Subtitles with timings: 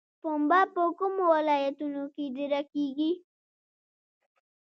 [0.21, 3.11] پنبه په کومو ولایتونو کې ډیره کیږي؟